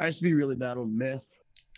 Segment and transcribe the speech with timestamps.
[0.00, 1.24] I used to be really bad on meth.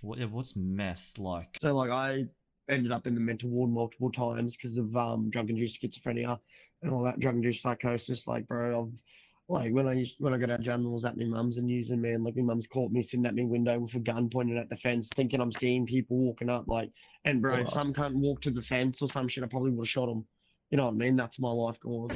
[0.03, 1.59] What, yeah, what's meth like?
[1.61, 2.27] So like I
[2.69, 6.39] ended up in the mental ward multiple times because of um drug induced schizophrenia
[6.83, 8.27] and all that drug induced psychosis.
[8.27, 8.93] Like bro, I've
[9.51, 11.57] like when I used when I got out of jail and was at my mum's
[11.57, 14.31] and using man, like my mum's caught me sitting at my window with a gun
[14.31, 16.69] pointed at the fence, thinking I'm seeing people walking up.
[16.69, 16.91] Like,
[17.25, 19.87] and bro, if some cunt walked to the fence or some shit, I probably would
[19.87, 20.25] have shot him.
[20.71, 21.17] You know what I mean?
[21.17, 22.11] That's my life gone.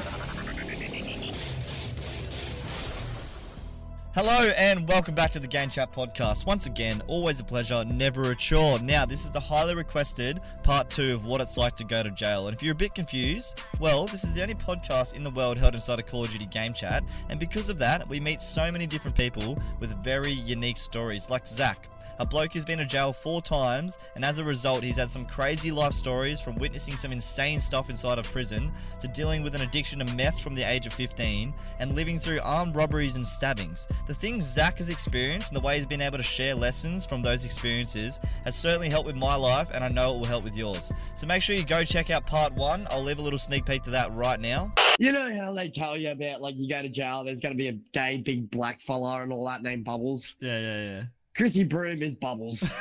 [4.14, 6.46] Hello and welcome back to the Game Chat podcast.
[6.46, 8.78] Once again, always a pleasure, never a chore.
[8.78, 12.12] Now, this is the highly requested part two of what it's like to go to
[12.12, 12.46] jail.
[12.46, 15.58] And if you're a bit confused, well, this is the only podcast in the world
[15.58, 17.02] held inside a Call of Duty Game Chat.
[17.28, 21.48] And because of that, we meet so many different people with very unique stories, like
[21.48, 21.88] Zach.
[22.18, 25.26] A bloke who's been to jail four times, and as a result, he's had some
[25.26, 29.62] crazy life stories from witnessing some insane stuff inside of prison to dealing with an
[29.62, 33.88] addiction to meth from the age of 15 and living through armed robberies and stabbings.
[34.06, 37.22] The things Zach has experienced and the way he's been able to share lessons from
[37.22, 40.56] those experiences has certainly helped with my life, and I know it will help with
[40.56, 40.92] yours.
[41.14, 42.86] So make sure you go check out part one.
[42.90, 44.72] I'll leave a little sneak peek to that right now.
[44.98, 47.68] You know how they tell you about like you go to jail, there's gonna be
[47.68, 50.34] a gay big black fella and all that named Bubbles.
[50.38, 51.02] Yeah, yeah, yeah,
[51.36, 52.62] Chrissy Broom is Bubbles.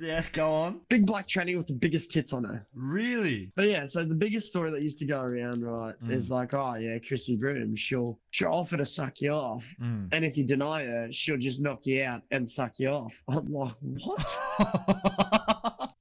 [0.00, 0.24] yeah.
[0.32, 0.80] go on.
[0.88, 2.66] Big black tranny with the biggest tits on her.
[2.74, 3.52] Really?
[3.56, 6.74] But yeah, so the biggest story that used to go around, right, is like, oh
[6.74, 10.12] yeah, Chrissy Broom, she'll she'll offer to suck you off, Mm.
[10.12, 13.12] and if you deny her, she'll just knock you out and suck you off.
[13.28, 14.24] I'm like, what?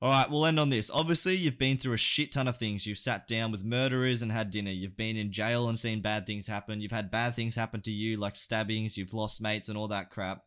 [0.03, 0.91] All right, we'll end on this.
[0.93, 2.85] Obviously, you've been through a shit ton of things.
[2.85, 4.69] You've sat down with murderers and had dinner.
[4.69, 6.81] You've been in jail and seen bad things happen.
[6.81, 8.97] You've had bad things happen to you, like stabbings.
[8.97, 10.41] You've lost mates and all that crap.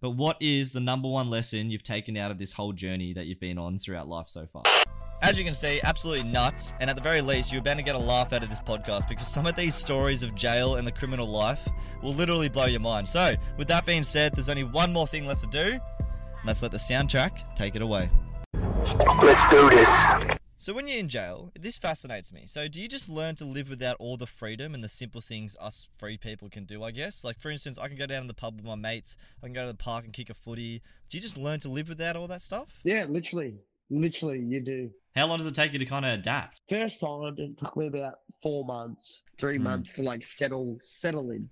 [0.00, 3.26] But what is the number one lesson you've taken out of this whole journey that
[3.26, 4.64] you've been on throughout life so far?
[5.22, 6.74] As you can see, absolutely nuts.
[6.80, 9.08] And at the very least, you're bound to get a laugh out of this podcast
[9.08, 11.68] because some of these stories of jail and the criminal life
[12.02, 13.08] will literally blow your mind.
[13.08, 15.78] So, with that being said, there's only one more thing left to do.
[16.44, 18.10] Let's let the soundtrack take it away.
[18.94, 20.38] Let's do this.
[20.56, 22.44] So when you're in jail, this fascinates me.
[22.46, 25.56] So do you just learn to live without all the freedom and the simple things
[25.60, 27.24] us free people can do, I guess?
[27.24, 29.52] Like for instance, I can go down to the pub with my mates, I can
[29.54, 30.82] go to the park and kick a footy.
[31.08, 32.80] Do you just learn to live without all that stuff?
[32.84, 33.54] Yeah, literally,
[33.90, 34.90] literally, you do.
[35.16, 36.60] How long does it take you to kind of adapt?
[36.68, 39.64] First time, it took me about four months, three Hmm.
[39.64, 41.48] months to like settle, settle in,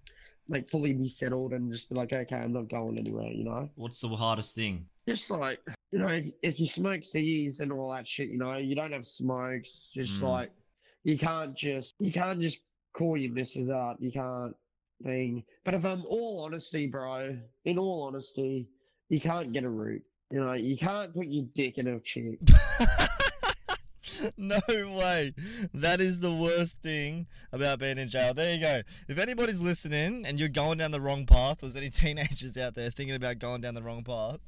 [0.48, 3.70] like fully be settled and just be like, okay, I'm not going anywhere, you know.
[3.74, 4.86] What's the hardest thing?
[5.08, 5.60] Just like
[5.92, 8.92] you know, if, if you smoke ciggies and all that shit, you know, you don't
[8.92, 9.70] have smokes.
[9.94, 10.22] Just Mm.
[10.22, 10.50] like
[11.04, 12.58] you can't just you can't just
[12.96, 13.96] call your missus up.
[14.00, 14.54] You can't
[15.02, 15.44] thing.
[15.64, 18.66] But if I'm all honesty, bro, in all honesty,
[19.08, 20.02] you can't get a root.
[20.30, 22.38] You know, you can't put your dick in a chick.
[24.36, 25.34] no way.
[25.74, 28.34] That is the worst thing about being in jail.
[28.34, 28.82] There you go.
[29.08, 32.74] If anybody's listening and you're going down the wrong path, or there's any teenagers out
[32.74, 34.38] there thinking about going down the wrong path,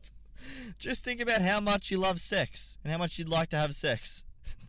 [0.79, 3.75] just think about how much you love sex and how much you'd like to have
[3.75, 4.25] sex.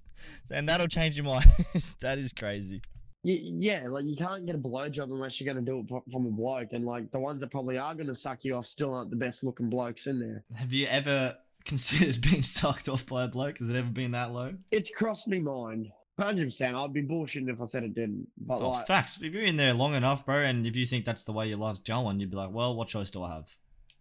[0.51, 1.45] and that'll change your mind.
[2.01, 2.81] that is crazy.
[3.23, 6.69] Yeah, like you can't get a blowjob unless you're gonna do it from a bloke,
[6.71, 9.43] and like the ones that probably are gonna suck you off still aren't the best
[9.43, 10.45] looking blokes in there.
[10.57, 11.35] Have you ever
[11.65, 13.57] considered being sucked off by a bloke?
[13.57, 14.53] Has it ever been that low?
[14.71, 15.89] It's crossed me mind.
[16.17, 16.75] Hundred percent.
[16.75, 18.27] I'd be bullshitting if I said it didn't.
[18.37, 19.19] But Oh, like, facts.
[19.21, 21.57] If you're in there long enough, bro, and if you think that's the way your
[21.59, 23.51] life's going, you'd be like, well, what choice do I have?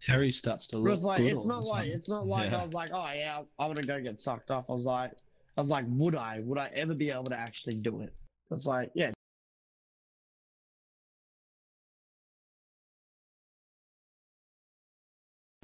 [0.06, 2.60] Terry starts to But look it's like good it's not like it's not like Yeah.
[2.60, 4.66] I was like, oh yeah, I'm gonna go get sucked off.
[4.68, 5.10] I was like,
[5.56, 6.40] I was like, would I?
[6.44, 8.14] Would I ever be able to actually do it?
[8.52, 9.10] It's like, yeah.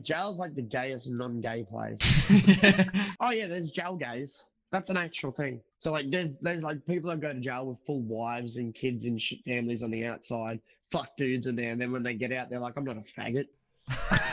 [0.02, 1.98] Jail's like the gayest non-gay place.
[3.20, 4.34] Oh yeah, there's jail gays.
[4.72, 5.60] That's an actual thing.
[5.78, 9.04] So like, there's there's like people that go to jail with full wives and kids
[9.04, 10.58] and shit families on the outside.
[10.90, 13.20] Fuck dudes in there, and then when they get out, they're like, I'm not a
[13.20, 13.46] faggot.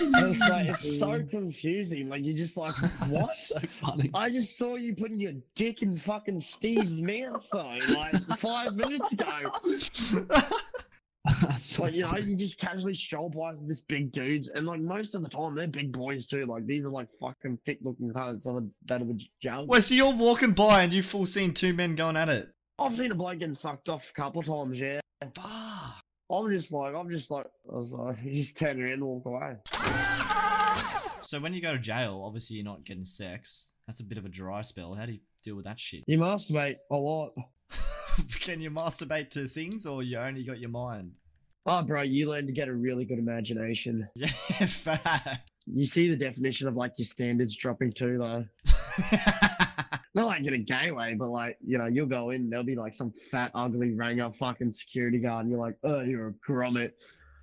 [0.00, 2.08] And it's like it's so confusing.
[2.08, 2.70] Like you're just like,
[3.08, 3.26] what?
[3.26, 4.10] That's so funny.
[4.14, 9.12] I just saw you putting your dick in fucking Steve's mouth though, like five minutes
[9.12, 9.52] ago.
[11.42, 14.66] That's so Like you know, you just casually stroll by with this big dudes, and
[14.66, 16.46] like most of the time they're big boys too.
[16.46, 19.66] Like these are like fucking thick looking cunts that are that are jail.
[19.66, 22.48] Wait, so you're walking by and you've full seen two men going at it?
[22.78, 24.78] I've seen a bloke getting sucked off a couple of times.
[24.78, 25.00] Yeah,
[25.34, 26.02] Fuck.
[26.30, 29.24] I'm just like, I'm just like, I was like, you just turn around and walk
[29.26, 29.56] away.
[31.22, 33.72] So when you go to jail, obviously you're not getting sex.
[33.86, 34.94] That's a bit of a dry spell.
[34.94, 36.04] How do you deal with that shit?
[36.06, 37.32] You masturbate a lot.
[38.40, 41.12] Can you masturbate to things or you only got your mind?
[41.66, 44.08] Oh, bro, you learn to get a really good imagination.
[44.14, 45.50] Yeah, fact.
[45.66, 48.46] You see the definition of like your standards dropping too, though.
[50.14, 52.76] Not like in a gay way, but like, you know, you'll go in, there'll be
[52.76, 56.32] like some fat, ugly, rang up fucking security guard, and you're like, oh, you're a
[56.50, 56.92] grommet.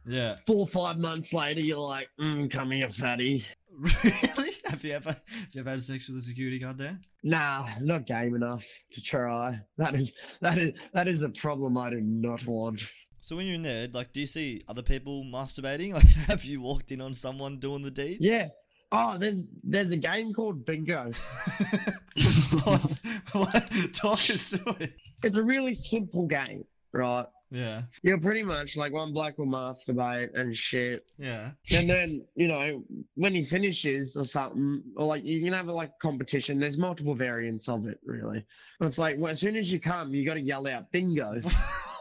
[0.08, 0.36] Yeah.
[0.46, 3.46] Four or five months later, you're like, mm, come here, fatty.
[3.78, 4.52] Really?
[4.68, 6.98] Have you ever have you ever had sex with a security guard there?
[7.24, 8.64] Nah, not game enough
[8.94, 9.60] to try.
[9.78, 12.82] That is that is that is a problem I do not want.
[13.20, 15.94] So when you're in there, like, do you see other people masturbating?
[15.96, 18.20] Like, have you walked in on someone doing the deed?
[18.22, 18.50] Yeah.
[18.92, 21.12] Oh, there's there's a game called Bingo.
[22.64, 23.00] what?
[23.32, 23.72] what?
[23.94, 24.94] Talk us through it.
[25.24, 27.26] It's a really simple game, right?
[27.52, 27.84] Yeah.
[28.02, 31.10] You're pretty much like one bloke will masturbate and shit.
[31.18, 31.52] Yeah.
[31.72, 32.84] And then, you know,
[33.16, 37.16] when he finishes or something, or like you can have a like competition, there's multiple
[37.16, 38.46] variants of it, really.
[38.80, 41.40] But it's like, well, as soon as you come, you got to yell out bingo.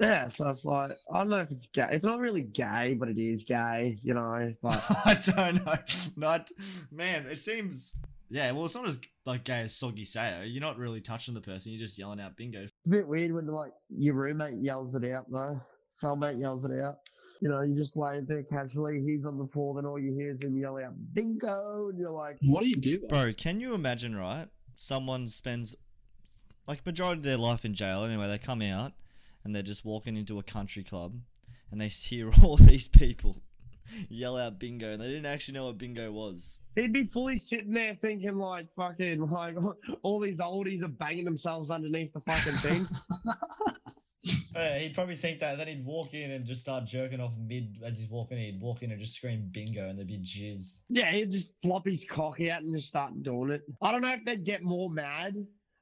[0.00, 1.88] yeah, so it's like, I don't know if it's gay.
[1.90, 4.54] It's not really gay, but it is gay, you know.
[4.62, 5.76] But I don't know.
[6.16, 6.50] Not
[6.90, 7.26] man.
[7.26, 7.94] It seems.
[8.30, 8.52] Yeah.
[8.52, 10.40] Well, it's not as like gay as soggy Sao.
[10.42, 11.72] You're not really touching the person.
[11.72, 12.62] You're just yelling out bingo.
[12.62, 15.60] it's a bit weird when like your roommate yells it out, though.
[16.02, 16.96] Cellmate yells it out.
[17.42, 20.32] You know, you just laying there casually, he's on the floor, then all you hear
[20.32, 23.00] is him yell out bingo, and you're like, What do you do?
[23.08, 24.48] Bro, can you imagine, right?
[24.76, 25.74] Someone spends
[26.66, 28.04] like majority of their life in jail.
[28.04, 28.92] Anyway, they come out
[29.44, 31.16] and they're just walking into a country club
[31.70, 33.42] and they hear all these people
[34.08, 36.60] yell out bingo and they didn't actually know what bingo was.
[36.76, 39.56] He'd be fully sitting there thinking like fucking like
[40.02, 42.86] all these oldies are banging themselves underneath the fucking thing.
[44.54, 47.78] Uh, he'd probably think that, then he'd walk in and just start jerking off mid
[47.82, 48.44] as he's walking in.
[48.52, 50.80] He'd walk in and just scream bingo, and there'd be jizz.
[50.90, 53.62] yeah, he'd just flop his cock out and just start doing it.
[53.80, 55.34] I don't know if they'd get more mad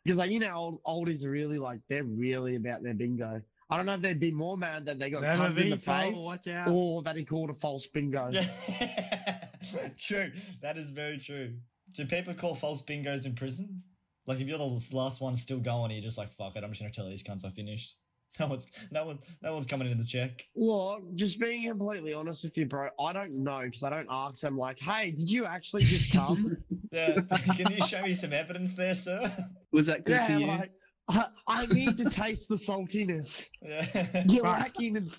[0.08, 3.42] because like you know old, oldies are really like they're really about their bingo.
[3.68, 6.16] I don't know if they'd be more mad that they got cummed in the face
[6.16, 6.68] watch out.
[6.68, 8.30] or that he called a false bingo.
[9.98, 10.32] true.
[10.62, 11.52] That is very true.
[11.94, 13.82] Do people call false bingos in prison?
[14.24, 16.80] Like, if you're the last one still going, you're just like, fuck it, I'm just
[16.80, 17.96] gonna tell these cunts I finished.
[18.38, 20.46] No one's, no one, no one's coming in the check.
[20.54, 24.40] Look, just being completely honest with you, bro, I don't know because I don't ask
[24.40, 26.54] them like, "Hey, did you actually just come?"
[26.92, 27.20] Yeah,
[27.56, 29.30] can you show me some evidence there, sir?
[29.72, 30.46] Was that good for yeah, you?
[30.46, 30.70] like
[31.08, 33.44] I, I need to taste the saltiness.
[33.62, 34.22] Yeah.
[34.26, 34.60] You're Right.
[34.60, 35.10] lacking in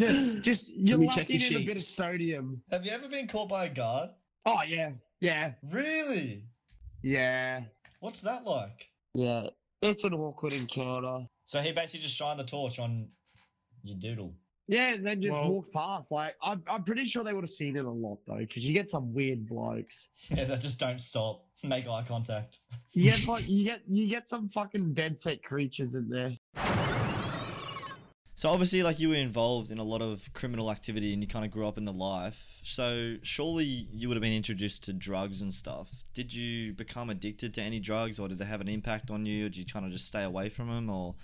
[0.00, 2.62] just, just you're me check lacking your in a bit of sodium.
[2.70, 4.10] Have you ever been caught by a guard?
[4.46, 6.46] Oh yeah, yeah, Really?
[7.02, 7.62] yeah,
[8.00, 8.88] What's that like?
[9.14, 9.48] yeah.
[9.82, 11.26] It's an awkward encounter.
[11.44, 13.08] So he basically just shined the torch on
[13.82, 14.32] your doodle.
[14.72, 16.10] Yeah, and then just Well- walked past.
[16.10, 18.72] Like I'm, I'm pretty sure they would have seen it a lot though, because you
[18.72, 20.08] get some weird blokes.
[20.30, 21.44] Yeah, that just don't stop.
[21.64, 22.58] Make eye contact.
[22.92, 26.38] You get like you get you get some fucking dead set creatures in there.
[28.34, 31.44] So obviously, like you were involved in a lot of criminal activity, and you kind
[31.44, 32.60] of grew up in the life.
[32.64, 36.02] So surely you would have been introduced to drugs and stuff.
[36.14, 39.46] Did you become addicted to any drugs, or did they have an impact on you?
[39.46, 41.14] Or did you kind of just stay away from them, or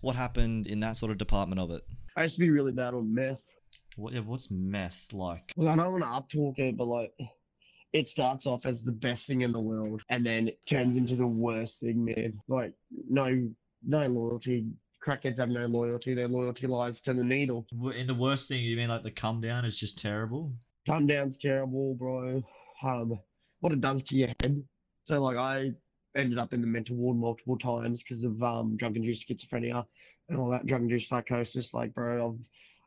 [0.00, 1.82] what happened in that sort of department of it?
[2.16, 3.40] I used to be really bad on meth.
[3.96, 4.12] What?
[4.12, 5.52] Yeah, what's meth like?
[5.56, 7.12] Well, I don't want to up talk it, but like,
[7.92, 11.16] it starts off as the best thing in the world, and then it turns into
[11.16, 12.40] the worst thing, man.
[12.48, 12.72] Like,
[13.08, 13.48] no,
[13.86, 14.66] no loyalty.
[15.04, 16.14] Crackheads have no loyalty.
[16.14, 17.66] Their loyalty lies to the needle.
[17.96, 20.52] In the worst thing, you mean like the come down is just terrible?
[20.86, 22.42] Come down's terrible, bro.
[22.82, 23.18] Um,
[23.60, 24.62] what it does to your head.
[25.04, 25.72] So, like, I
[26.16, 29.84] ended up in the mental ward multiple times because of um drug-induced schizophrenia
[30.28, 31.74] and all that drug-induced psychosis.
[31.74, 32.38] Like, bro, I've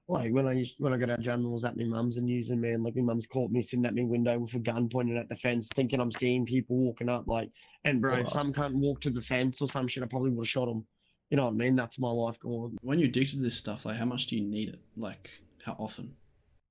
[0.10, 2.18] like when I used when I got out of jail, I was at my mum's
[2.18, 2.84] and using man.
[2.84, 5.38] Like, my mum's caught me sitting at my window with a gun pointed at the
[5.38, 7.26] fence, thinking I'm seeing people walking up.
[7.28, 7.50] Like,
[7.86, 10.44] and bro, if some cunt walked to the fence or some shit, I probably would
[10.44, 10.86] have shot him.
[11.30, 11.76] You know what I mean?
[11.76, 12.78] That's my life gone.
[12.82, 14.82] When you're addicted to this stuff, like how much do you need it?
[14.98, 15.30] Like
[15.64, 16.14] how often?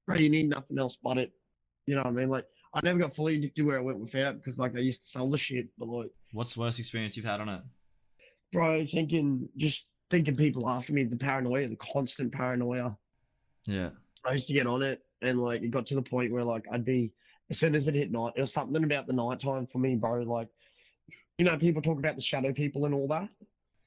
[0.06, 1.32] Bro, you need nothing else but it.
[1.86, 2.28] You know what I mean?
[2.28, 2.44] Like,
[2.74, 5.30] I never got fully addicted where I went without because like I used to sell
[5.30, 6.10] the shit, but like.
[6.32, 7.62] What's the worst experience you've had on it?
[8.52, 12.96] bro, thinking just thinking people after me, the paranoia, the constant paranoia.
[13.64, 13.90] Yeah.
[14.24, 16.64] I used to get on it, and like it got to the point where like
[16.70, 17.12] I'd be
[17.50, 20.22] as soon as it hit night, it was something about the nighttime for me, bro.
[20.22, 20.48] Like,
[21.38, 23.28] you know, people talk about the shadow people and all that.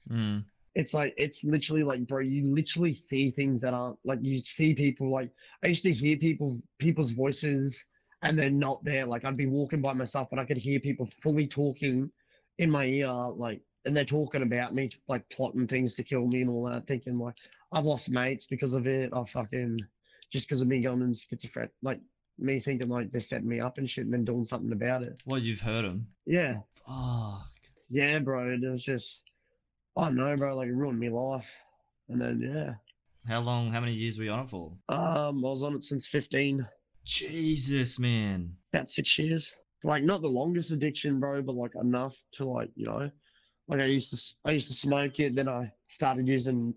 [0.10, 0.44] Mm.
[0.74, 4.74] It's like it's literally like, bro, you literally see things that aren't like you see
[4.74, 5.30] people like
[5.64, 7.82] I used to hear people people's voices
[8.24, 9.06] and they're not there.
[9.06, 12.12] Like I'd be walking by myself, but I could hear people fully talking
[12.58, 16.42] in my ear, like, and they're talking about me, like plotting things to kill me
[16.42, 16.88] and all that.
[16.88, 17.36] Thinking like
[17.72, 19.12] I've lost mates because of it.
[19.14, 19.80] I fucking
[20.32, 22.00] just because of me going in schizophrenic, like
[22.40, 25.22] me thinking like they're setting me up and shit, and then doing something about it.
[25.26, 26.08] Well, you've heard them.
[26.26, 27.48] Yeah, Fuck.
[27.90, 28.50] yeah, bro.
[28.50, 29.20] It was just,
[29.98, 30.56] I don't know, bro.
[30.58, 31.46] Like it ruined my life.
[32.10, 32.74] And then yeah,
[33.32, 33.72] How long?
[33.72, 34.72] How many years were you on it for?
[34.90, 36.68] um, I was on it since fifteen,
[37.04, 38.56] Jesus, man.
[38.74, 39.50] about six years.
[39.86, 43.10] Like not the longest addiction, bro, but like enough to like you know,
[43.68, 46.74] like I used to I used to smoke it, then I started using,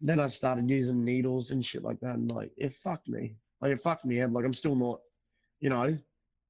[0.00, 3.72] then I started using needles and shit like that, and like it fucked me, like
[3.72, 5.00] it fucked me, and like I'm still not,
[5.60, 5.96] you know,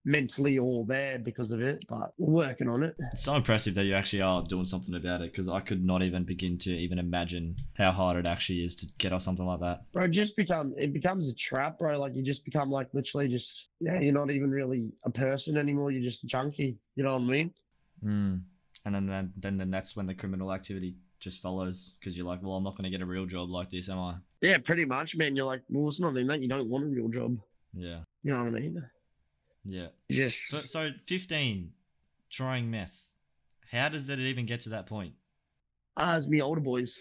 [0.04, 2.96] mentally all there because of it, but we're working on it.
[3.12, 6.02] It's so impressive that you actually are doing something about it because I could not
[6.02, 9.60] even begin to even imagine how hard it actually is to get off something like
[9.60, 9.90] that.
[9.92, 11.98] Bro, just become it becomes a trap, bro.
[11.98, 15.90] Like you just become like literally just yeah, you're not even really a person anymore.
[15.90, 16.78] You're just a junkie.
[16.96, 17.54] You know what I mean?
[18.04, 18.40] Mm.
[18.84, 22.42] And then, then then then that's when the criminal activity just follows because you're like,
[22.42, 24.14] well, I'm not going to get a real job like this, am I?
[24.40, 25.36] Yeah, pretty much, man.
[25.36, 26.42] You're like, well, it's not even that.
[26.42, 27.38] You don't want a real job.
[27.72, 28.84] Yeah, You know what I mean?
[29.64, 29.88] Yeah.
[30.10, 31.72] Just So, so 15,
[32.30, 33.10] trying meth.
[33.70, 35.14] How does it even get to that point?
[35.96, 36.94] Uh, as me older boys.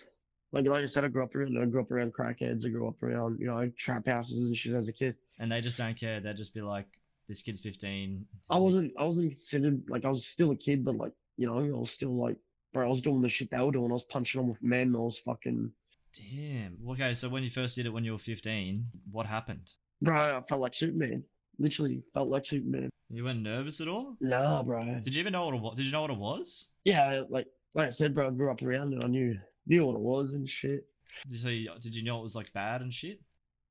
[0.53, 2.65] Like like I said, I grew up around I grew up around crackheads.
[2.65, 5.15] I grew up around you know trap houses and shit as a kid.
[5.39, 6.19] And they just don't care.
[6.19, 6.87] They'd just be like,
[7.27, 8.25] this kid's 15.
[8.49, 11.59] I wasn't I wasn't considered like I was still a kid, but like you know
[11.59, 12.35] I was still like
[12.73, 12.85] bro.
[12.85, 13.91] I was doing the shit they were doing.
[13.91, 14.93] I was punching them with men.
[14.95, 15.71] I was fucking
[16.13, 16.77] Damn.
[16.89, 19.73] Okay, so when you first did it when you were 15, what happened?
[20.01, 20.37] bro.
[20.37, 21.23] I felt like Superman.
[21.59, 22.89] Literally felt like Superman.
[23.09, 24.15] You weren't nervous at all?
[24.21, 24.99] Nah, bro.
[25.03, 25.77] Did you even know what it was?
[25.77, 26.69] Did you know what it was?
[26.85, 28.27] Yeah, like like I said, bro.
[28.27, 29.03] I grew up around it.
[29.03, 30.85] I knew knew what it was and shit.
[31.23, 33.19] Did you, say, did you know it was like bad and shit?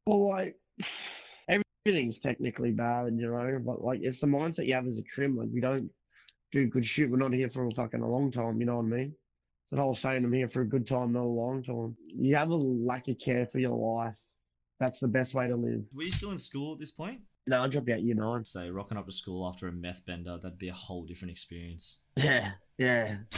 [0.06, 0.56] Well, like
[1.86, 5.36] everything's technically bad, you know, but like it's the mindset you have as a crim.
[5.36, 5.90] Like we don't
[6.52, 7.10] do good shit.
[7.10, 8.60] We're not here for a fucking a long time.
[8.60, 9.14] You know what I mean?
[9.64, 11.96] It's the whole saying, I'm here for a good time, not a long time.
[12.08, 14.16] You have a lack of care for your life.
[14.80, 15.82] That's the best way to live.
[15.94, 17.20] Were you still in school at this point?
[17.46, 18.44] No, I dropped out year nine.
[18.44, 22.00] Say, rocking up to school after a meth bender, that'd be a whole different experience.
[22.16, 23.16] Yeah, yeah.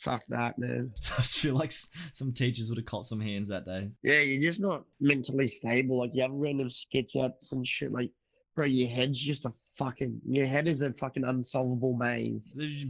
[0.00, 0.92] Fuck that, man.
[1.16, 3.90] I just feel like some teachers would have caught some hands that day.
[4.02, 5.98] Yeah, you're just not mentally stable.
[5.98, 7.92] Like you have random skits outs and shit.
[7.92, 8.10] Like,
[8.54, 10.20] bro, your head's just a fucking.
[10.26, 12.42] Your head is a fucking unsolvable maze.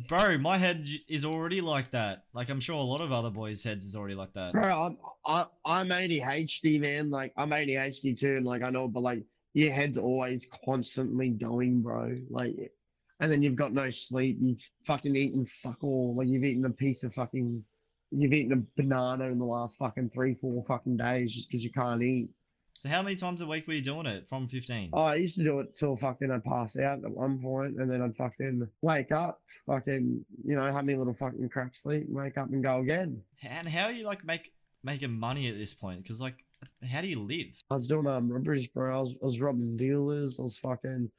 [0.09, 2.25] Bro, my head is already like that.
[2.33, 4.52] Like, I'm sure a lot of other boys' heads is already like that.
[4.52, 7.11] Bro, I'm I, I'm ADHD, man.
[7.11, 9.23] Like I'm ADHD too, and like I know, but like
[9.54, 12.16] your head's always constantly going, bro.
[12.30, 12.73] Like,
[13.21, 14.38] and then you've got no sleep.
[14.40, 16.14] You've fucking eaten fuck all.
[16.16, 17.64] Like you've eaten a piece of fucking.
[18.14, 21.71] You've eaten a banana in the last fucking three, four fucking days just because you
[21.71, 22.28] can't eat.
[22.76, 24.90] So, how many times a week were you doing it from 15?
[24.92, 27.90] Oh, I used to do it till fucking I'd pass out at one point, and
[27.90, 32.06] then I'd fucking wake up, fucking, you know, have me a little fucking crack sleep,
[32.09, 33.23] wake up and go again.
[33.49, 36.02] And how are you like make making money at this point?
[36.02, 36.44] Because like,
[36.90, 37.62] how do you live?
[37.71, 38.97] I was doing um robberies, bro.
[38.97, 40.37] I was, I was robbing dealers.
[40.38, 41.11] I was fucking,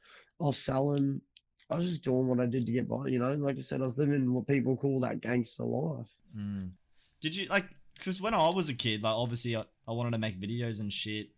[0.42, 1.22] I was selling.
[1.70, 3.34] I was just doing what I did to get by, you know.
[3.34, 6.08] Like I said, I was living what people call that gangster life.
[6.38, 6.72] Mm.
[7.22, 7.66] Did you like?
[7.96, 10.92] Because when I was a kid, like obviously I, I wanted to make videos and
[10.92, 11.30] shit,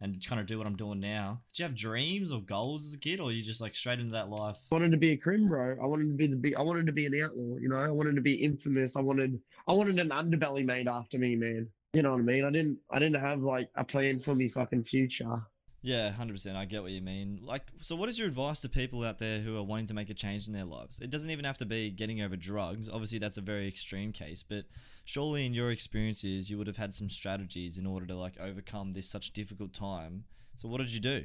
[0.00, 1.40] and kind of do what I'm doing now.
[1.48, 4.12] Did you have dreams or goals as a kid, or you just like straight into
[4.12, 4.58] that life?
[4.70, 5.76] I wanted to be a crim, bro.
[5.82, 6.54] I wanted to be the big.
[6.54, 7.76] I wanted to be an outlaw, you know.
[7.76, 8.94] I wanted to be infamous.
[8.94, 11.68] I wanted, I wanted an underbelly made after me, man.
[11.96, 12.44] You know what I mean?
[12.44, 15.40] I didn't, I didn't have like a plan for me fucking future.
[15.80, 16.54] Yeah, hundred percent.
[16.58, 17.38] I get what you mean.
[17.42, 20.10] Like, so what is your advice to people out there who are wanting to make
[20.10, 20.98] a change in their lives?
[21.00, 22.90] It doesn't even have to be getting over drugs.
[22.90, 24.66] Obviously, that's a very extreme case, but
[25.06, 28.92] surely in your experiences, you would have had some strategies in order to like overcome
[28.92, 30.24] this such difficult time.
[30.56, 31.24] So, what did you do?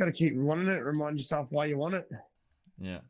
[0.00, 0.82] Got to keep wanting it.
[0.82, 2.08] Remind yourself why you want it.
[2.80, 3.02] Yeah,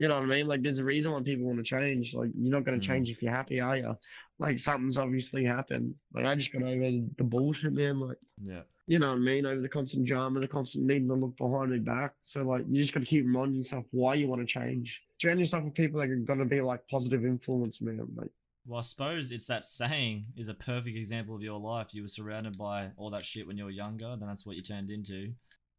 [0.00, 0.48] You know what I mean?
[0.48, 2.14] Like, there's a reason why people want to change.
[2.14, 2.82] Like, you're not going Mm.
[2.82, 3.96] to change if you're happy, are you?
[4.38, 5.94] Like, something's obviously happened.
[6.12, 8.00] Like, I just got over the bullshit, man.
[8.00, 9.46] Like, yeah, you know what I mean?
[9.46, 12.12] Over the constant drama, the constant needing to look behind my back.
[12.24, 15.00] So, like, you just got to keep reminding yourself why you want to change.
[15.20, 18.06] Surround yourself with people that are going to be, like, positive influence, man.
[18.14, 18.28] Like,
[18.66, 21.94] Well, I suppose it's that saying is a perfect example of your life.
[21.94, 24.62] You were surrounded by all that shit when you were younger, then that's what you
[24.62, 25.32] turned into.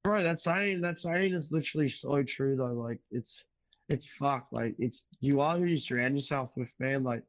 [0.03, 2.73] bro, that saying, that saying is literally so true, though.
[2.73, 3.43] Like, it's,
[3.87, 4.51] it's fucked.
[4.51, 7.03] Like, it's, you are who you surround yourself with, man.
[7.03, 7.21] Like,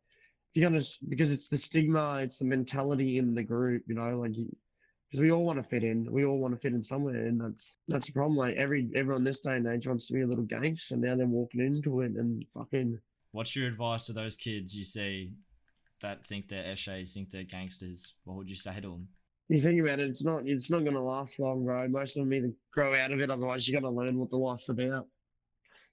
[0.59, 4.33] you're gonna, because it's the stigma, it's the mentality in the group, you know, like,
[4.33, 6.11] because we all want to fit in.
[6.11, 8.37] We all want to fit in somewhere, and that's that's the problem.
[8.37, 11.15] Like every everyone this day and age wants to be a little gangster, and now
[11.15, 12.99] they're walking into it and fucking.
[13.31, 15.35] What's your advice to those kids you see
[16.03, 18.15] that think they're eshays, think they're gangsters?
[18.25, 19.09] What would you say to them?
[19.49, 21.87] You think about it, it's not it's not gonna last long, bro.
[21.87, 24.37] Most of them either grow out of it, otherwise you're going to learn what the
[24.37, 25.07] life's about.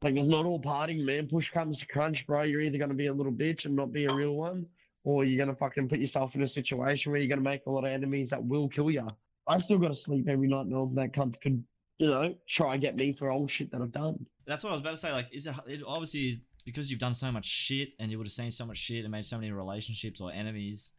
[0.06, 1.28] Like it's not all partying, man.
[1.28, 2.44] Push comes to crunch, bro.
[2.44, 4.68] You're either gonna be a little bitch and not be a real one,
[5.04, 7.86] or you're gonna fucking put yourself in a situation where you're gonna make a lot
[7.86, 9.08] of enemies that will kill you.
[9.48, 11.64] I've still got to sleep every night knowing that cunts could,
[11.98, 14.28] you know, try and get me for old shit that I've done.
[14.46, 15.12] That's what I was about to say.
[15.12, 18.28] Like, is it, it obviously is because you've done so much shit and you would
[18.28, 20.92] have seen so much shit and made so many relationships or enemies,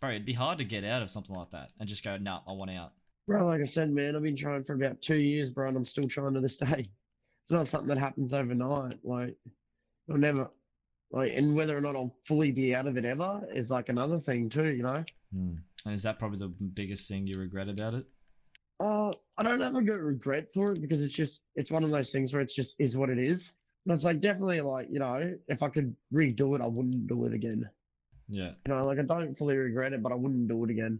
[0.00, 0.08] bro?
[0.08, 2.52] It'd be hard to get out of something like that and just go, nah, I
[2.52, 2.92] want out.
[3.26, 5.84] Bro, like I said, man, I've been trying for about two years, bro, and I'm
[5.84, 6.88] still trying to this day.
[7.44, 8.98] It's not something that happens overnight.
[9.04, 9.36] Like,
[10.08, 10.50] it'll never,
[11.10, 14.18] like, and whether or not I'll fully be out of it ever is like another
[14.18, 15.04] thing too, you know?
[15.30, 15.56] Hmm.
[15.84, 18.06] And is that probably the biggest thing you regret about it?
[18.80, 22.10] Uh, I don't ever get regret for it because it's just, it's one of those
[22.10, 23.50] things where it's just is what it is.
[23.84, 27.26] And it's like definitely like, you know, if I could redo it, I wouldn't do
[27.26, 27.68] it again.
[28.30, 28.52] Yeah.
[28.66, 30.98] You know, like I don't fully regret it, but I wouldn't do it again.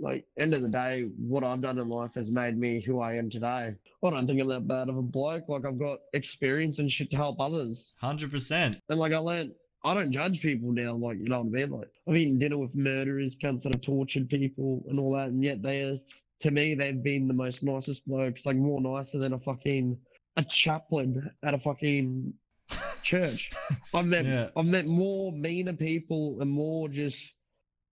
[0.00, 3.14] Like, end of the day, what I've done in life has made me who I
[3.16, 3.74] am today.
[4.02, 5.48] I don't think I'm that bad of a bloke.
[5.48, 7.92] Like, I've got experience and shit to help others.
[8.02, 8.80] 100%.
[8.88, 9.52] And like, I learned,
[9.84, 10.94] I don't judge people now.
[10.94, 11.70] Like, you know what I mean?
[11.70, 15.28] Like, I've eaten dinner with murderers, cunts that have tortured people and all that.
[15.28, 15.98] And yet they are,
[16.40, 18.46] to me, they've been the most nicest blokes.
[18.46, 19.98] Like, more nicer than a fucking,
[20.36, 22.32] a chaplain at a fucking
[23.02, 23.50] church.
[23.92, 24.48] I've met, Yeah.
[24.56, 27.18] I've met more meaner people and more just,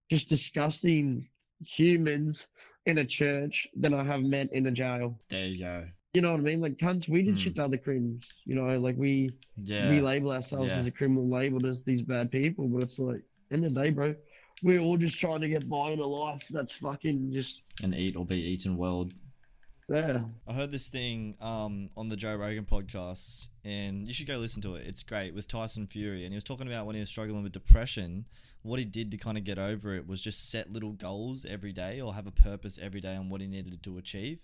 [0.09, 1.27] just disgusting
[1.61, 2.45] humans
[2.85, 5.19] in a church than I have met in a jail.
[5.29, 5.85] There you go.
[6.13, 6.61] You know what I mean?
[6.61, 7.39] Like cunts, we did Hmm.
[7.41, 8.23] shit to other criminals.
[8.45, 9.89] You know, like we Yeah.
[9.91, 10.79] we label ourselves Yeah.
[10.79, 13.89] as a criminal, labeled as these bad people, but it's like end of the day,
[13.91, 14.15] bro.
[14.63, 18.15] We're all just trying to get by in a life that's fucking just An eat
[18.15, 19.13] or be eaten world.
[19.89, 20.19] Yeah.
[20.47, 24.61] I heard this thing um, on the Joe Rogan podcast, and you should go listen
[24.63, 24.85] to it.
[24.87, 27.51] It's great with Tyson Fury, and he was talking about when he was struggling with
[27.51, 28.25] depression.
[28.61, 31.71] What he did to kind of get over it was just set little goals every
[31.71, 34.39] day, or have a purpose every day on what he needed to achieve.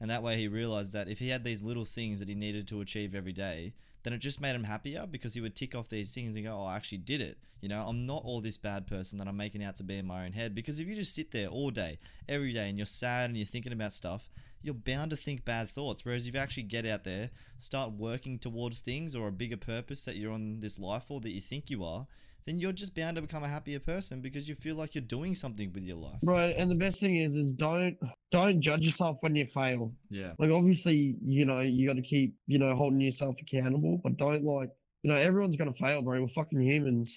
[0.00, 2.66] And that way, he realized that if he had these little things that he needed
[2.68, 5.88] to achieve every day, then it just made him happier because he would tick off
[5.88, 8.56] these things and go, "Oh, I actually did it." You know, I'm not all this
[8.56, 10.54] bad person that I'm making out to be in my own head.
[10.54, 13.46] Because if you just sit there all day, every day, and you're sad and you're
[13.46, 14.30] thinking about stuff,
[14.62, 16.04] you're bound to think bad thoughts.
[16.04, 20.04] Whereas if you actually get out there, start working towards things or a bigger purpose
[20.04, 22.06] that you're on this life for that you think you are,
[22.48, 25.34] then you're just bound to become a happier person because you feel like you're doing
[25.34, 26.16] something with your life.
[26.22, 26.54] Right.
[26.56, 27.98] And the best thing is is don't
[28.32, 29.92] don't judge yourself when you fail.
[30.08, 30.32] Yeah.
[30.38, 34.70] Like obviously, you know, you gotta keep, you know, holding yourself accountable, but don't like
[35.02, 36.22] you know, everyone's gonna fail, bro.
[36.22, 37.14] We're fucking humans.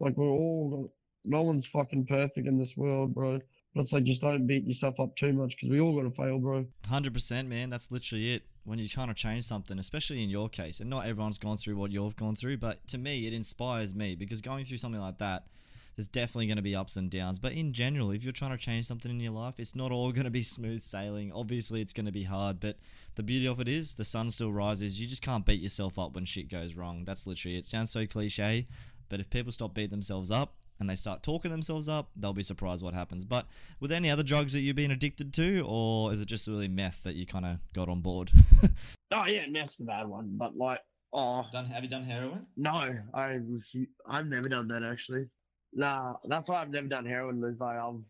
[0.00, 0.92] Like we're all
[1.24, 3.40] no one's fucking perfect in this world, bro.
[3.74, 6.38] But it's like just don't beat yourself up too much because we all gotta fail,
[6.38, 6.66] bro.
[6.86, 7.70] Hundred percent, man.
[7.70, 8.42] That's literally it.
[8.64, 11.76] When you're trying to change something, especially in your case, and not everyone's gone through
[11.76, 15.18] what you've gone through, but to me, it inspires me because going through something like
[15.18, 15.44] that,
[15.96, 17.38] there's definitely going to be ups and downs.
[17.38, 20.10] But in general, if you're trying to change something in your life, it's not all
[20.12, 21.30] going to be smooth sailing.
[21.32, 22.78] Obviously, it's going to be hard, but
[23.14, 25.00] the beauty of it is the sun still rises.
[25.00, 27.04] You just can't beat yourself up when shit goes wrong.
[27.04, 27.66] That's literally it.
[27.66, 28.66] Sounds so cliche,
[29.08, 32.42] but if people stop beating themselves up, and they start talking themselves up, they'll be
[32.42, 33.24] surprised what happens.
[33.24, 33.46] But
[33.80, 37.02] with any other drugs that you've been addicted to, or is it just really meth
[37.04, 38.30] that you kind of got on board?
[39.12, 40.80] Oh yeah, meth's the bad one, but like
[41.12, 41.66] oh done?
[41.66, 42.46] Have you done heroin?
[42.56, 43.38] no, I
[44.08, 45.26] I've never done that actually.
[45.72, 47.44] Nah, that's why I've never done heroin.
[47.44, 48.00] Is like I've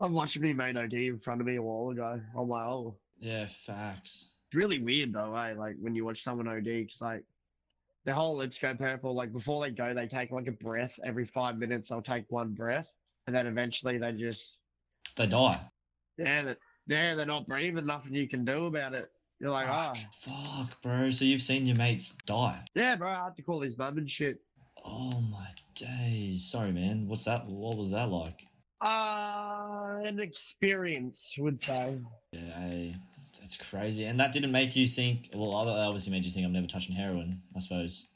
[0.00, 2.20] I've watched me made OD in front of me a while ago.
[2.36, 4.32] I'm like, oh, Yeah, facts.
[4.48, 5.54] it's really weird though, eh?
[5.56, 7.24] Like when you watch someone OD, because like
[8.08, 9.14] the whole let's go purple.
[9.14, 11.90] Like before they go, they take like a breath every five minutes.
[11.90, 12.88] They'll take one breath,
[13.26, 14.56] and then eventually they just
[15.16, 15.60] They die.
[16.16, 17.84] yeah, that yeah, they're not breathing.
[17.84, 19.10] Nothing you can do about it.
[19.40, 19.92] You're like, ah,
[20.22, 21.10] Fuck, bro.
[21.10, 22.64] So you've seen your mates die?
[22.74, 23.10] yeah, bro.
[23.10, 24.38] I had to call his mum and shit.
[24.86, 26.50] Oh my days.
[26.50, 27.06] Sorry, man.
[27.06, 27.46] What's that?
[27.46, 28.40] What was that like?
[28.80, 31.98] Uh, an experience, would say.
[32.32, 32.94] Yeah, I,
[33.40, 34.04] that's crazy.
[34.04, 35.30] And that didn't make you think.
[35.34, 37.40] Well, that obviously made you think I'm never touching heroin.
[37.56, 38.08] I suppose.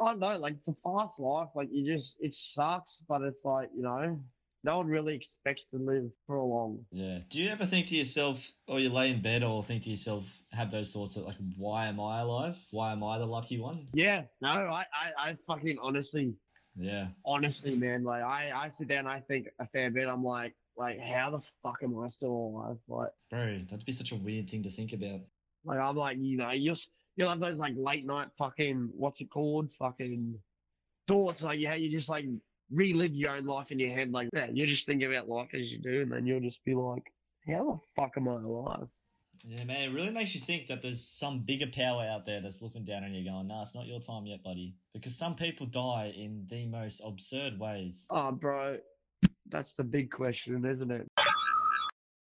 [0.00, 1.48] I know, like it's a fast life.
[1.54, 4.18] Like you just, it sucks, but it's like you know,
[4.64, 6.84] no one really expects to live for a long.
[6.90, 7.18] Yeah.
[7.28, 10.40] Do you ever think to yourself, or you lay in bed, or think to yourself,
[10.52, 12.56] have those thoughts of like, why am I alive?
[12.70, 13.86] Why am I the lucky one?
[13.92, 16.34] Yeah, no, I, I, I fucking honestly,
[16.76, 17.08] Yeah.
[17.24, 20.08] honestly, man, like I, I sit down, I think a fair bit.
[20.08, 22.78] I'm like, like how the fuck am I still alive?
[22.88, 25.20] Like, Bro, that'd be such a weird thing to think about.
[25.64, 26.76] like I'm like, you know, you'll,
[27.16, 30.38] you'll have those like late night fucking, what's it called, fucking
[31.06, 31.42] thoughts.
[31.42, 32.26] Like, yeah, you just like
[32.70, 34.12] relive your own life in your head.
[34.12, 36.74] Like, yeah, you just think about life as you do, and then you'll just be
[36.74, 37.12] like,
[37.46, 38.88] how the fuck am I alive?
[39.44, 42.62] Yeah, man, it really makes you think that there's some bigger power out there that's
[42.62, 44.76] looking down on you going, nah, it's not your time yet, buddy.
[44.94, 48.06] Because some people die in the most absurd ways.
[48.10, 48.78] Oh, bro,
[49.50, 51.10] that's the big question, isn't it?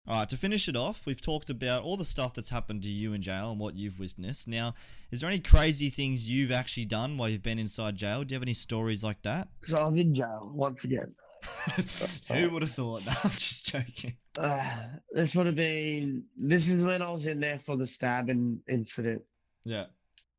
[0.07, 2.89] All right, to finish it off, we've talked about all the stuff that's happened to
[2.89, 4.47] you in jail and what you've witnessed.
[4.47, 4.73] Now,
[5.11, 8.23] is there any crazy things you've actually done while you've been inside jail?
[8.23, 9.49] Do you have any stories like that?
[9.65, 11.13] So I was in jail once again.
[12.27, 13.03] Who would have thought?
[13.05, 14.17] No, I'm just joking.
[14.35, 14.77] Uh,
[15.11, 16.23] this would have been.
[16.35, 19.21] This is when I was in there for the stabbing incident.
[19.63, 19.85] Yeah.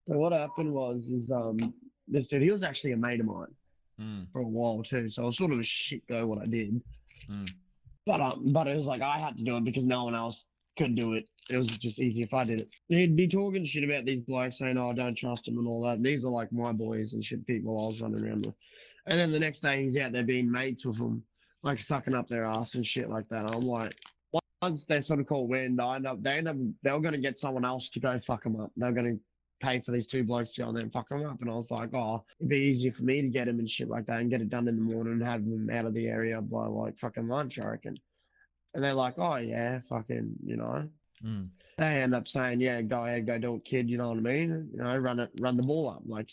[0.09, 1.75] So what happened was, is um,
[2.09, 3.55] this dude, he was actually a mate of mine
[4.01, 5.11] Mm, for a while too.
[5.11, 6.81] So I was sort of a shit go what I did.
[7.31, 7.49] Mm.
[8.07, 10.45] But um, but it was like I had to do it because no one else
[10.79, 11.29] couldn't do it.
[11.51, 12.69] It was just easy if I did it.
[12.89, 15.83] He'd be talking shit about these blokes saying, "Oh, I don't trust them" and all
[15.83, 16.03] that.
[16.03, 17.47] These are like my boys and shit.
[17.47, 18.55] People I was running around with.
[19.07, 21.23] And then the next day he's out there being mates with them,
[21.63, 23.55] like sucking up their ass and shit like that.
[23.55, 23.95] I'm like,
[24.63, 27.13] once they sort of call wind, I end up they end up they were going
[27.13, 28.71] to get someone else to go fuck them up.
[28.77, 29.21] They're going to
[29.61, 31.41] pay for these two blokes to go and then fuck them up.
[31.41, 33.89] And I was like, oh, it'd be easier for me to get him and shit
[33.89, 36.07] like that and get it done in the morning and have them out of the
[36.09, 37.99] area by like fucking lunch, I reckon.
[38.75, 40.89] And they're like, oh yeah, fucking, you know.
[41.25, 41.49] Mm.
[41.77, 43.91] They end up saying, yeah, go ahead, go do it, kid.
[43.91, 44.71] You know what I mean?
[44.73, 46.03] You know, run it, run the ball up.
[46.07, 46.31] Like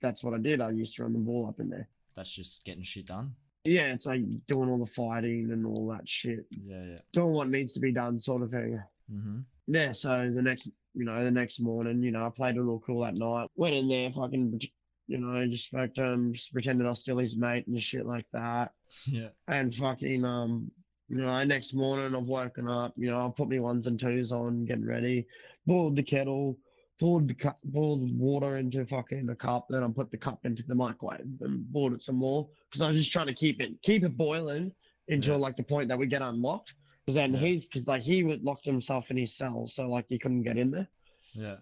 [0.00, 0.60] that's what I did.
[0.60, 1.88] I used to run the ball up in there.
[2.16, 3.34] That's just getting shit done.
[3.64, 6.98] Yeah, it's like doing all the fighting and all that shit, Yeah, yeah.
[7.12, 8.80] doing what needs to be done, sort of thing.
[9.12, 9.40] Mm-hmm.
[9.66, 12.80] Yeah, so the next, you know, the next morning, you know, I played a little
[12.80, 13.48] cool that night.
[13.56, 14.60] Went in there, fucking,
[15.06, 18.06] you know, just spoke to him, just pretended I was still his mate and shit
[18.06, 18.72] like that.
[19.06, 19.28] Yeah.
[19.46, 20.70] And fucking, um,
[21.08, 24.32] you know, next morning I've woken up, you know, I put my ones and twos
[24.32, 25.26] on, getting ready,
[25.66, 26.58] boiled the kettle,
[26.98, 30.62] poured the cup, poured water into fucking a cup, then I put the cup into
[30.66, 33.80] the microwave and boiled it some more because I was just trying to keep it,
[33.82, 34.72] keep it boiling
[35.08, 35.40] until Yeah.
[35.40, 36.72] like the point that we get unlocked.
[37.08, 37.40] Because then Yeah.
[37.40, 40.58] he's, because like he would locked himself in his cell, so like he couldn't get
[40.58, 40.86] in there.
[41.32, 41.56] Yeah.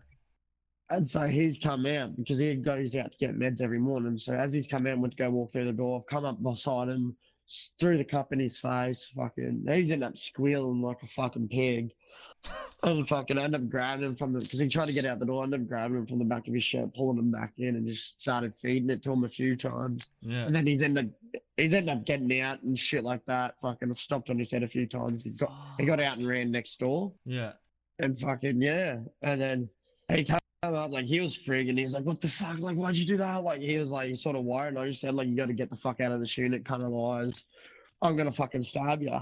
[0.90, 4.18] And so he's come out because he goes out to get meds every morning.
[4.18, 6.42] So as he's come out, went to go walk through the door, I've come up
[6.42, 7.16] beside him,
[7.78, 11.92] threw the cup in his face, fucking, he's ended up squealing like a fucking pig.
[12.82, 15.24] And fucking ended up grabbing him from the, because he tried to get out the
[15.24, 17.74] door, ended up grabbing him from the back of his shirt, pulling him back in,
[17.74, 20.10] and just started feeding it to him a few times.
[20.20, 20.44] Yeah.
[20.44, 23.54] And then he's ended up, he's ended up getting out and shit like that.
[23.62, 25.24] Fucking, stopped on his head a few times.
[25.24, 27.12] He got, he got out and ran next door.
[27.24, 27.52] Yeah.
[27.98, 28.98] And fucking yeah.
[29.22, 29.68] And then
[30.12, 31.78] he came up like he was frigging.
[31.78, 32.58] He's like, "What the fuck?
[32.58, 34.68] Like, why'd you do that?" Like he was like, sort of worried.
[34.68, 36.64] And I just said, like, you got to get the fuck out of this unit,
[36.64, 37.42] kind of lies.
[38.02, 39.18] I'm gonna fucking stab you.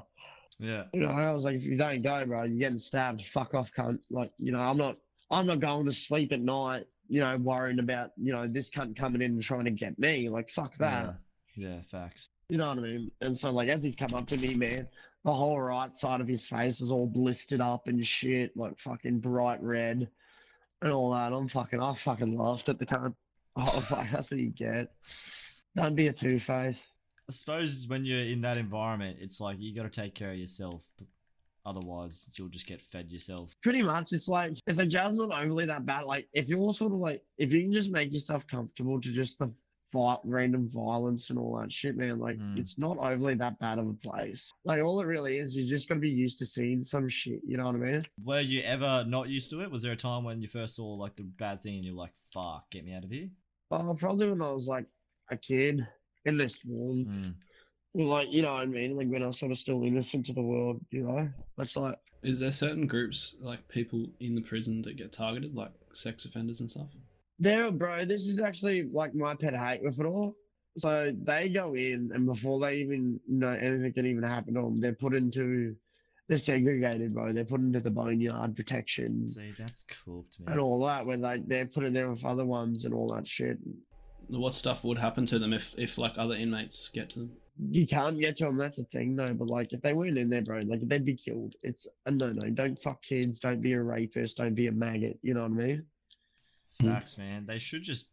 [0.58, 0.84] Yeah.
[0.92, 3.22] You know, I was like, if you don't go, bro, you're getting stabbed.
[3.32, 3.98] Fuck off, cunt.
[4.10, 4.96] Like, you know, I'm not,
[5.30, 6.86] I'm not going to sleep at night.
[7.08, 10.28] You know, worrying about, you know, this cunt coming in and trying to get me.
[10.28, 11.16] Like, fuck that.
[11.56, 11.68] Yeah.
[11.68, 11.82] Yeah.
[11.82, 12.28] Facts.
[12.48, 13.10] You know what I mean?
[13.20, 14.88] And so, like, as he's come up to me, man,
[15.24, 19.20] the whole right side of his face is all blistered up and shit, like fucking
[19.20, 20.08] bright red
[20.82, 21.32] and all that.
[21.32, 23.14] I'm fucking, I fucking laughed at the time.
[23.56, 24.92] I was like, that's what you get.
[25.76, 26.76] Don't be a two face.
[27.28, 30.37] I suppose when you're in that environment, it's like you got to take care of
[30.38, 30.90] yourself.
[31.66, 33.54] Otherwise, you'll just get fed yourself.
[33.62, 36.74] Pretty much, it's like, if the jail's not overly that bad, like, if you're all
[36.74, 39.50] sort of like, if you can just make yourself comfortable to just the
[39.94, 42.58] vi- random violence and all that shit, man, like, Mm.
[42.58, 44.52] it's not overly that bad of a place.
[44.66, 47.40] Like, all it really is, you're just got to be used to seeing some shit,
[47.46, 48.06] you know what I mean?
[48.22, 49.70] Were you ever not used to it?
[49.70, 52.12] Was there a time when you first saw like the bad thing and you're like,
[52.34, 53.30] "Fuck, get me out of here"?
[53.70, 54.84] Oh, probably when I was like
[55.30, 55.87] a kid
[56.24, 57.06] in this world.
[57.06, 57.34] Mm.
[57.94, 60.32] like you know what I mean, like when I was sort of still innocent to
[60.32, 61.28] the world, you know.
[61.58, 65.72] It's like Is there certain groups like people in the prison that get targeted, like
[65.92, 66.88] sex offenders and stuff?
[67.38, 68.04] there, bro.
[68.04, 70.34] This is actually like my pet hate with it all.
[70.78, 74.80] So they go in, and before they even know anything can even happen to them,
[74.80, 75.76] they're put into,
[76.28, 77.32] they're segregated, bro.
[77.32, 81.66] They're put into the boneyard protection See, that's cooked, and all that, where they they're
[81.66, 83.58] put in there with other ones and all that shit.
[84.28, 87.32] What stuff would happen to them if, if like other inmates get to them?
[87.70, 88.56] You can't get to them.
[88.56, 89.32] That's the thing, though.
[89.32, 91.54] But like, if they weren't in there, bro, like they'd be killed.
[91.62, 92.48] It's a no, no.
[92.50, 93.38] Don't fuck kids.
[93.38, 94.38] Don't be a rapist.
[94.38, 95.18] Don't be a maggot.
[95.22, 95.87] You know what I mean?
[96.82, 97.46] Facts, man.
[97.46, 98.06] They should just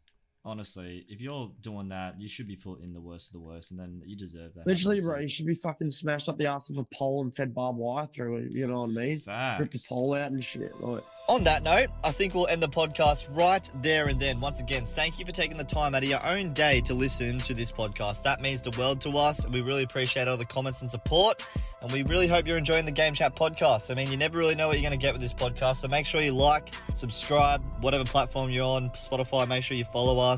[0.43, 3.71] honestly, if you're doing that, you should be put in the worst of the worst,
[3.71, 4.65] and then you deserve that.
[4.65, 7.35] Literally, happening bro, you should be fucking smashed up the ass of a pole and
[7.35, 8.51] fed barbed wire through it.
[8.51, 8.99] You know what I you.
[8.99, 9.21] mean?
[9.59, 10.79] Rip the pole out and shit.
[10.81, 14.39] Like, On that note, I think we'll end the podcast right there and then.
[14.39, 17.39] Once again, thank you for taking the time out of your own day to listen
[17.39, 18.23] to this podcast.
[18.23, 21.45] That means the world to us, and we really appreciate all the comments and support.
[21.81, 23.89] And we really hope you're enjoying the Game Chat podcast.
[23.89, 25.87] I mean, you never really know what you're going to get with this podcast, so
[25.87, 30.30] make sure you like, subscribe, whatever platform you're on, Spotify, make sure you follow us.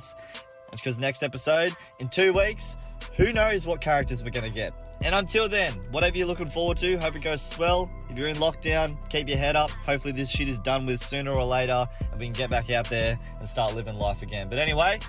[0.71, 2.75] Because next episode, in two weeks,
[3.15, 4.73] who knows what characters we're going to get.
[5.01, 7.91] And until then, whatever you're looking forward to, hope it goes swell.
[8.10, 9.69] If you're in lockdown, keep your head up.
[9.69, 12.89] Hopefully, this shit is done with sooner or later and we can get back out
[12.89, 14.49] there and start living life again.
[14.49, 14.99] But anyway,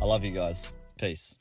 [0.00, 0.70] I love you guys.
[0.98, 1.38] Peace.